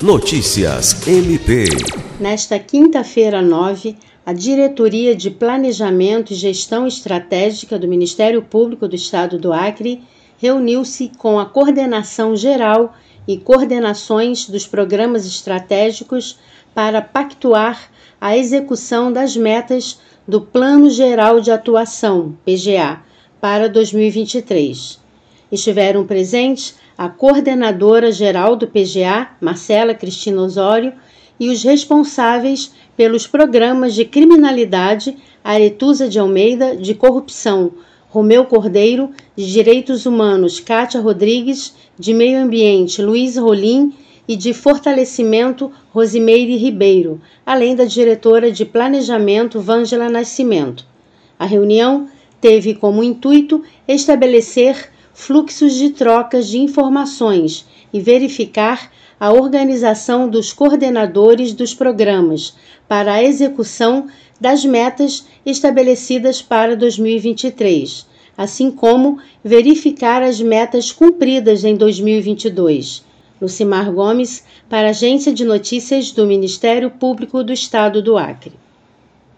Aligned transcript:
Notícias 0.00 1.08
MP. 1.08 1.64
Nesta 2.20 2.56
quinta-feira, 2.56 3.42
9, 3.42 3.96
a 4.24 4.32
Diretoria 4.32 5.12
de 5.12 5.28
Planejamento 5.28 6.32
e 6.32 6.36
Gestão 6.36 6.86
Estratégica 6.86 7.76
do 7.76 7.88
Ministério 7.88 8.40
Público 8.40 8.86
do 8.86 8.94
Estado 8.94 9.40
do 9.40 9.52
Acre 9.52 10.00
reuniu-se 10.40 11.10
com 11.18 11.40
a 11.40 11.46
coordenação 11.46 12.36
geral 12.36 12.94
e 13.26 13.38
coordenações 13.38 14.48
dos 14.48 14.68
programas 14.68 15.26
estratégicos 15.26 16.38
para 16.72 17.02
pactuar 17.02 17.90
a 18.20 18.38
execução 18.38 19.12
das 19.12 19.36
metas 19.36 19.98
do 20.28 20.40
Plano 20.40 20.90
Geral 20.90 21.40
de 21.40 21.50
Atuação, 21.50 22.38
PGA, 22.44 23.02
para 23.40 23.68
2023. 23.68 25.07
Estiveram 25.50 26.06
presentes 26.06 26.76
a 26.96 27.08
coordenadora 27.08 28.12
geral 28.12 28.54
do 28.54 28.66
PGA, 28.66 29.30
Marcela 29.40 29.94
Cristina 29.94 30.42
Osório, 30.42 30.92
e 31.40 31.48
os 31.48 31.62
responsáveis 31.62 32.72
pelos 32.96 33.26
programas 33.26 33.94
de 33.94 34.04
criminalidade, 34.04 35.16
Aretusa 35.42 36.08
de 36.08 36.18
Almeida, 36.18 36.76
de 36.76 36.94
corrupção, 36.94 37.72
Romeu 38.10 38.44
Cordeiro, 38.44 39.10
de 39.36 39.50
Direitos 39.50 40.04
Humanos, 40.04 40.60
Cátia 40.60 41.00
Rodrigues, 41.00 41.74
de 41.98 42.12
Meio 42.12 42.40
Ambiente, 42.40 43.00
Luiz 43.00 43.36
Rolim 43.36 43.92
e 44.26 44.34
de 44.34 44.52
Fortalecimento, 44.52 45.70
Rosimeire 45.92 46.56
Ribeiro, 46.56 47.20
além 47.46 47.76
da 47.76 47.84
diretora 47.84 48.50
de 48.50 48.64
Planejamento, 48.64 49.60
Vângela 49.60 50.08
Nascimento. 50.08 50.84
A 51.38 51.46
reunião 51.46 52.08
teve 52.40 52.74
como 52.74 53.02
intuito 53.02 53.62
estabelecer 53.86 54.90
fluxos 55.18 55.74
de 55.74 55.90
trocas 55.90 56.46
de 56.46 56.58
informações 56.58 57.66
e 57.92 58.00
verificar 58.00 58.88
a 59.18 59.32
organização 59.32 60.28
dos 60.28 60.52
coordenadores 60.52 61.52
dos 61.52 61.74
programas 61.74 62.54
para 62.86 63.14
a 63.14 63.24
execução 63.24 64.06
das 64.40 64.64
metas 64.64 65.26
estabelecidas 65.44 66.40
para 66.40 66.76
2023, 66.76 68.06
assim 68.36 68.70
como 68.70 69.18
verificar 69.42 70.22
as 70.22 70.40
metas 70.40 70.92
cumpridas 70.92 71.64
em 71.64 71.74
2022. 71.74 73.04
Lucimar 73.42 73.92
Gomes, 73.92 74.44
para 74.68 74.86
a 74.86 74.90
Agência 74.90 75.34
de 75.34 75.44
Notícias 75.44 76.12
do 76.12 76.26
Ministério 76.26 76.92
Público 76.92 77.42
do 77.42 77.52
Estado 77.52 78.00
do 78.00 78.16
Acre. 78.16 78.52